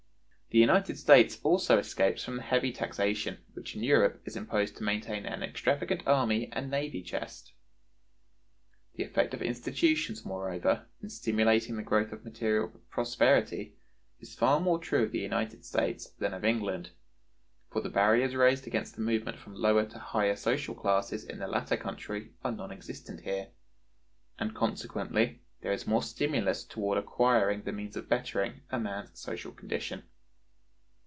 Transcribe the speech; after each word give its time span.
The 0.53 0.57
United 0.59 0.97
States 0.99 1.39
also 1.43 1.77
escapes 1.77 2.25
from 2.25 2.35
the 2.35 2.41
heavy 2.41 2.73
taxation 2.73 3.37
which 3.53 3.73
in 3.73 3.83
Europe 3.83 4.21
is 4.25 4.35
imposed 4.35 4.75
to 4.75 4.83
maintain 4.83 5.25
an 5.25 5.43
extravagant 5.43 6.05
army 6.05 6.51
and 6.51 6.69
navy 6.69 7.01
chest. 7.03 7.53
The 8.95 9.05
effect 9.05 9.33
of 9.33 9.41
institutions, 9.41 10.25
moreover, 10.25 10.87
in 11.01 11.07
stimulating 11.09 11.77
the 11.77 11.83
growth 11.83 12.11
of 12.11 12.25
material 12.25 12.67
prosperity 12.89 13.77
is 14.19 14.35
far 14.35 14.59
more 14.59 14.77
true 14.77 15.03
of 15.03 15.13
the 15.13 15.21
United 15.21 15.63
States 15.63 16.09
than 16.09 16.33
of 16.33 16.43
England, 16.43 16.89
for 17.71 17.79
the 17.81 17.87
barriers 17.87 18.35
raised 18.35 18.67
against 18.67 18.97
the 18.97 19.01
movement 19.01 19.37
from 19.37 19.55
lower 19.55 19.85
to 19.85 19.99
higher 19.99 20.35
social 20.35 20.75
classes 20.75 21.23
in 21.23 21.39
the 21.39 21.47
latter 21.47 21.77
country 21.77 22.33
are 22.43 22.51
non 22.51 22.73
existent 22.73 23.21
here, 23.21 23.51
and 24.37 24.53
consequently 24.53 25.39
there 25.61 25.71
is 25.71 25.87
more 25.87 26.03
stimulus 26.03 26.65
toward 26.65 26.97
acquiring 26.97 27.61
the 27.61 27.71
means 27.71 27.95
of 27.95 28.09
bettering 28.09 28.63
a 28.69 28.77
man's 28.77 29.17
social 29.17 29.53
condition. 29.53 30.03